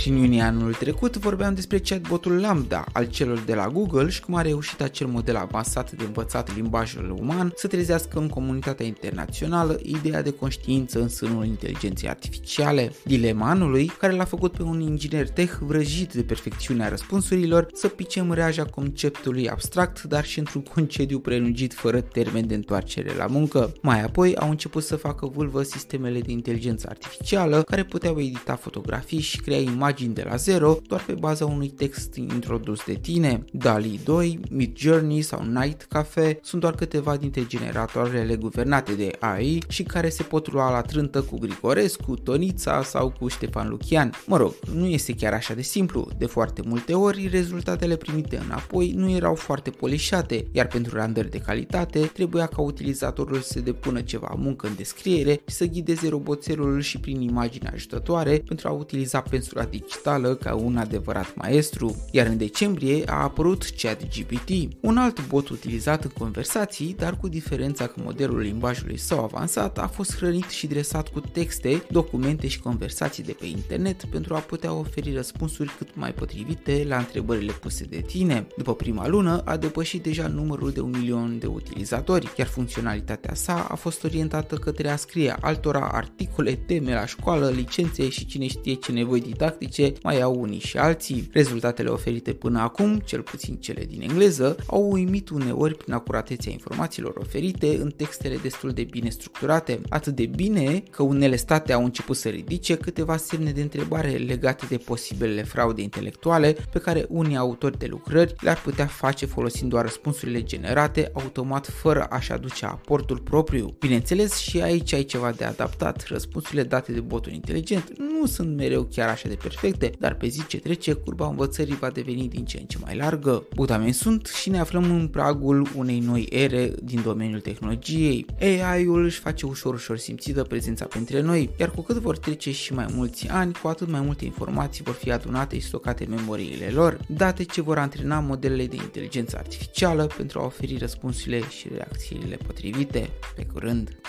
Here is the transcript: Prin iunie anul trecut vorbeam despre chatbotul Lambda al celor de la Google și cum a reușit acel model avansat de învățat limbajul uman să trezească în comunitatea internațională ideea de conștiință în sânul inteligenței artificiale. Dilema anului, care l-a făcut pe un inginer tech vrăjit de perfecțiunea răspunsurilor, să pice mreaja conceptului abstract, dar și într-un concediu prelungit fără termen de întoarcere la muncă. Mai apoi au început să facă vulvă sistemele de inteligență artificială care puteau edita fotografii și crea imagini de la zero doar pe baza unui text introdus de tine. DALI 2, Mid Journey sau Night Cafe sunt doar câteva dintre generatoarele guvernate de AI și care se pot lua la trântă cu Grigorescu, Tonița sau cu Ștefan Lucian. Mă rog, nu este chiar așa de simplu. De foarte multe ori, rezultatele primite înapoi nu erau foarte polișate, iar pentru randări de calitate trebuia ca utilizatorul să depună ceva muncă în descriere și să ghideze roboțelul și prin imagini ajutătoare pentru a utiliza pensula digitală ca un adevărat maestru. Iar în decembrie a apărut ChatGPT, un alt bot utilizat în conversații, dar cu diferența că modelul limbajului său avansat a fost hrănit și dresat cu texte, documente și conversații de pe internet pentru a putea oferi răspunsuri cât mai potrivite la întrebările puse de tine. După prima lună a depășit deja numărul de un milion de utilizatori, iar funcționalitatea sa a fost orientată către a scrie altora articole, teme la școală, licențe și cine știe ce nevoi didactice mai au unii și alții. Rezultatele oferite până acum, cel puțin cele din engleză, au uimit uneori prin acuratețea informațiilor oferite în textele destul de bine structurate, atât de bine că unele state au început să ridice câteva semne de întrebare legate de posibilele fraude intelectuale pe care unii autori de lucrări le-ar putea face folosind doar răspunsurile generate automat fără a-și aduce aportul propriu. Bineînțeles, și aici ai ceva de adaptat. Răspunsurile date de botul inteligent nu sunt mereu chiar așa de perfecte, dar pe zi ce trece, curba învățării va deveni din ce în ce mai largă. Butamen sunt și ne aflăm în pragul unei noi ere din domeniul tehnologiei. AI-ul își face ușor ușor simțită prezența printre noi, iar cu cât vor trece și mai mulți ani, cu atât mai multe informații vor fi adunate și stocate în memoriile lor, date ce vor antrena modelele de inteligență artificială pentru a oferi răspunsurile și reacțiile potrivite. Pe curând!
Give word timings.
Prin 0.00 0.16
iunie 0.16 0.42
anul 0.42 0.74
trecut 0.74 1.16
vorbeam 1.16 1.54
despre 1.54 1.78
chatbotul 1.78 2.40
Lambda 2.40 2.84
al 2.92 3.04
celor 3.04 3.38
de 3.38 3.54
la 3.54 3.68
Google 3.68 4.08
și 4.08 4.20
cum 4.20 4.34
a 4.34 4.42
reușit 4.42 4.80
acel 4.80 5.06
model 5.06 5.36
avansat 5.36 5.92
de 5.92 6.04
învățat 6.04 6.54
limbajul 6.54 7.16
uman 7.20 7.52
să 7.56 7.66
trezească 7.66 8.18
în 8.18 8.28
comunitatea 8.28 8.86
internațională 8.86 9.80
ideea 9.82 10.22
de 10.22 10.30
conștiință 10.30 11.00
în 11.00 11.08
sânul 11.08 11.44
inteligenței 11.44 12.08
artificiale. 12.08 12.92
Dilema 13.04 13.50
anului, 13.50 13.86
care 13.86 14.12
l-a 14.12 14.24
făcut 14.24 14.52
pe 14.52 14.62
un 14.62 14.80
inginer 14.80 15.28
tech 15.28 15.58
vrăjit 15.60 16.12
de 16.12 16.22
perfecțiunea 16.22 16.88
răspunsurilor, 16.88 17.66
să 17.72 17.88
pice 17.88 18.20
mreaja 18.22 18.64
conceptului 18.64 19.48
abstract, 19.48 20.02
dar 20.02 20.24
și 20.24 20.38
într-un 20.38 20.62
concediu 20.62 21.18
prelungit 21.18 21.74
fără 21.74 22.00
termen 22.00 22.46
de 22.46 22.54
întoarcere 22.54 23.14
la 23.16 23.26
muncă. 23.26 23.72
Mai 23.80 24.02
apoi 24.02 24.36
au 24.36 24.50
început 24.50 24.82
să 24.82 24.96
facă 24.96 25.26
vulvă 25.26 25.62
sistemele 25.62 26.20
de 26.20 26.32
inteligență 26.32 26.86
artificială 26.90 27.62
care 27.62 27.84
puteau 27.84 28.20
edita 28.20 28.56
fotografii 28.56 29.20
și 29.20 29.40
crea 29.40 29.58
imagini 29.58 29.88
de 29.98 30.26
la 30.28 30.36
zero 30.36 30.78
doar 30.86 31.04
pe 31.06 31.12
baza 31.12 31.44
unui 31.44 31.68
text 31.68 32.14
introdus 32.14 32.80
de 32.86 32.94
tine. 32.94 33.44
DALI 33.52 34.00
2, 34.04 34.40
Mid 34.50 34.76
Journey 34.76 35.20
sau 35.20 35.42
Night 35.42 35.82
Cafe 35.82 36.38
sunt 36.42 36.60
doar 36.60 36.74
câteva 36.74 37.16
dintre 37.16 37.46
generatoarele 37.46 38.36
guvernate 38.36 38.92
de 38.92 39.10
AI 39.18 39.62
și 39.68 39.82
care 39.82 40.08
se 40.08 40.22
pot 40.22 40.52
lua 40.52 40.70
la 40.70 40.80
trântă 40.80 41.22
cu 41.22 41.38
Grigorescu, 41.38 42.14
Tonița 42.14 42.82
sau 42.82 43.14
cu 43.20 43.28
Ștefan 43.28 43.68
Lucian. 43.68 44.12
Mă 44.26 44.36
rog, 44.36 44.54
nu 44.74 44.86
este 44.86 45.14
chiar 45.14 45.32
așa 45.32 45.54
de 45.54 45.62
simplu. 45.62 46.08
De 46.18 46.26
foarte 46.26 46.62
multe 46.64 46.94
ori, 46.94 47.28
rezultatele 47.28 47.96
primite 47.96 48.40
înapoi 48.44 48.92
nu 48.96 49.10
erau 49.10 49.34
foarte 49.34 49.70
polișate, 49.70 50.46
iar 50.52 50.66
pentru 50.66 50.96
randări 50.96 51.30
de 51.30 51.38
calitate 51.38 51.98
trebuia 52.00 52.46
ca 52.46 52.60
utilizatorul 52.60 53.40
să 53.40 53.60
depună 53.60 54.00
ceva 54.00 54.34
muncă 54.36 54.66
în 54.66 54.74
descriere 54.76 55.32
și 55.32 55.54
să 55.54 55.64
ghideze 55.64 56.08
roboțelul 56.08 56.80
și 56.80 56.98
prin 56.98 57.20
imagini 57.20 57.68
ajutătoare 57.72 58.42
pentru 58.46 58.68
a 58.68 58.70
utiliza 58.70 59.20
pensula 59.20 59.64
digitală 59.80 60.34
ca 60.34 60.54
un 60.54 60.76
adevărat 60.76 61.34
maestru. 61.34 61.96
Iar 62.10 62.26
în 62.26 62.36
decembrie 62.36 63.02
a 63.06 63.22
apărut 63.22 63.64
ChatGPT, 63.76 64.50
un 64.80 64.96
alt 64.96 65.26
bot 65.26 65.48
utilizat 65.48 66.04
în 66.04 66.10
conversații, 66.18 66.94
dar 66.98 67.16
cu 67.16 67.28
diferența 67.28 67.86
că 67.86 67.94
modelul 68.04 68.38
limbajului 68.38 68.98
său 68.98 69.24
avansat 69.24 69.78
a 69.78 69.86
fost 69.86 70.16
hrănit 70.16 70.48
și 70.48 70.66
dresat 70.66 71.08
cu 71.08 71.20
texte, 71.20 71.82
documente 71.90 72.46
și 72.46 72.60
conversații 72.60 73.22
de 73.22 73.32
pe 73.32 73.46
internet 73.46 74.04
pentru 74.04 74.34
a 74.34 74.38
putea 74.38 74.72
oferi 74.72 75.14
răspunsuri 75.14 75.74
cât 75.78 75.88
mai 75.94 76.12
potrivite 76.12 76.84
la 76.88 76.96
întrebările 76.96 77.52
puse 77.52 77.84
de 77.84 78.00
tine. 78.00 78.46
După 78.56 78.74
prima 78.74 79.08
lună 79.08 79.42
a 79.44 79.56
depășit 79.56 80.02
deja 80.02 80.26
numărul 80.26 80.70
de 80.70 80.80
un 80.80 80.90
milion 80.90 81.38
de 81.38 81.46
utilizatori, 81.46 82.32
iar 82.36 82.46
funcționalitatea 82.46 83.34
sa 83.34 83.66
a 83.70 83.74
fost 83.74 84.04
orientată 84.04 84.56
către 84.56 84.88
a 84.88 84.96
scrie 84.96 85.36
altora 85.40 85.88
articole, 85.92 86.54
teme 86.54 86.94
la 86.94 87.06
școală, 87.06 87.48
licențe 87.48 88.08
și 88.08 88.26
cine 88.26 88.46
știe 88.46 88.74
ce 88.74 88.92
nevoi 88.92 89.20
didactice 89.20 89.69
mai 90.02 90.20
au 90.20 90.40
unii 90.40 90.58
și 90.58 90.78
alții. 90.78 91.28
Rezultatele 91.32 91.88
oferite 91.88 92.32
până 92.32 92.60
acum, 92.60 92.98
cel 93.04 93.22
puțin 93.22 93.56
cele 93.56 93.84
din 93.84 94.00
engleză, 94.02 94.56
au 94.66 94.90
uimit 94.90 95.28
uneori 95.28 95.74
prin 95.76 95.92
acuratețea 95.92 96.52
informațiilor 96.52 97.16
oferite 97.16 97.76
în 97.80 97.90
textele 97.90 98.36
destul 98.36 98.70
de 98.70 98.86
bine 98.90 99.08
structurate, 99.08 99.80
atât 99.88 100.14
de 100.14 100.26
bine 100.26 100.82
că 100.90 101.02
unele 101.02 101.36
state 101.36 101.72
au 101.72 101.84
început 101.84 102.16
să 102.16 102.28
ridice 102.28 102.76
câteva 102.76 103.16
semne 103.16 103.50
de 103.50 103.60
întrebare 103.60 104.10
legate 104.10 104.66
de 104.68 104.76
posibilele 104.76 105.42
fraude 105.42 105.82
intelectuale 105.82 106.56
pe 106.72 106.78
care 106.78 107.06
unii 107.08 107.36
autori 107.36 107.78
de 107.78 107.86
lucrări 107.86 108.34
le-ar 108.40 108.60
putea 108.60 108.86
face 108.86 109.26
folosind 109.26 109.70
doar 109.70 109.84
răspunsurile 109.84 110.42
generate 110.42 111.10
automat 111.12 111.66
fără 111.66 112.04
a-și 112.04 112.32
aduce 112.32 112.64
aportul 112.64 113.18
propriu. 113.18 113.76
Bineînțeles, 113.78 114.36
și 114.36 114.60
aici 114.60 114.92
ai 114.92 115.04
ceva 115.04 115.30
de 115.30 115.44
adaptat. 115.44 116.04
Răspunsurile 116.08 116.62
date 116.62 116.92
de 116.92 117.00
botul 117.00 117.32
inteligent 117.32 117.92
nu 117.98 118.26
sunt 118.26 118.56
mereu 118.56 118.82
chiar 118.82 119.08
așa 119.08 119.28
de 119.28 119.34
perfecte, 119.50 119.92
dar 119.98 120.14
pe 120.14 120.26
zi 120.26 120.46
ce 120.46 120.58
trece, 120.58 120.92
curba 120.92 121.26
învățării 121.26 121.76
va 121.76 121.90
deveni 121.90 122.28
din 122.28 122.44
ce 122.44 122.58
în 122.58 122.66
ce 122.66 122.78
mai 122.82 122.96
largă. 122.96 123.46
Butamen 123.54 123.92
sunt 123.92 124.26
și 124.26 124.50
ne 124.50 124.58
aflăm 124.58 124.84
în 124.84 125.08
pragul 125.08 125.68
unei 125.76 125.98
noi 125.98 126.26
ere 126.30 126.72
din 126.82 127.02
domeniul 127.02 127.40
tehnologiei. 127.40 128.26
AI-ul 128.40 129.04
își 129.04 129.18
face 129.18 129.46
ușor 129.46 129.74
ușor 129.74 129.98
simțită 129.98 130.42
prezența 130.42 130.84
printre 130.84 131.20
noi, 131.20 131.50
iar 131.58 131.70
cu 131.70 131.80
cât 131.80 131.96
vor 131.96 132.18
trece 132.18 132.52
și 132.52 132.72
mai 132.72 132.86
mulți 132.94 133.28
ani, 133.28 133.52
cu 133.62 133.68
atât 133.68 133.88
mai 133.88 134.00
multe 134.00 134.24
informații 134.24 134.84
vor 134.84 134.94
fi 134.94 135.10
adunate 135.12 135.58
și 135.58 135.66
stocate 135.66 136.04
în 136.04 136.14
memoriile 136.14 136.70
lor, 136.70 136.98
date 137.08 137.44
ce 137.44 137.62
vor 137.62 137.78
antrena 137.78 138.20
modelele 138.20 138.66
de 138.66 138.76
inteligență 138.76 139.36
artificială 139.36 140.06
pentru 140.16 140.40
a 140.40 140.44
oferi 140.44 140.76
răspunsurile 140.76 141.40
și 141.48 141.68
reacțiile 141.74 142.36
potrivite. 142.46 143.10
Pe 143.36 143.46
curând! 143.52 144.00